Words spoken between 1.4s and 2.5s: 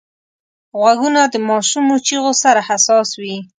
ماشومو چیغو